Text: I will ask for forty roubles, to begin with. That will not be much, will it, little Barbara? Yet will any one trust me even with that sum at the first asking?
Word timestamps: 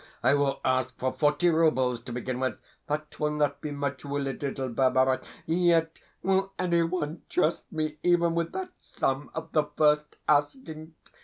I 0.23 0.33
will 0.33 0.59
ask 0.65 0.97
for 0.97 1.13
forty 1.13 1.49
roubles, 1.51 1.99
to 2.05 2.11
begin 2.11 2.39
with. 2.39 2.57
That 2.87 3.19
will 3.19 3.33
not 3.33 3.61
be 3.61 3.69
much, 3.69 4.03
will 4.03 4.25
it, 4.25 4.41
little 4.41 4.69
Barbara? 4.69 5.21
Yet 5.45 5.99
will 6.23 6.53
any 6.57 6.81
one 6.81 7.21
trust 7.29 7.71
me 7.71 7.99
even 8.01 8.33
with 8.33 8.51
that 8.53 8.71
sum 8.79 9.29
at 9.35 9.51
the 9.51 9.65
first 9.77 10.15
asking? 10.27 10.95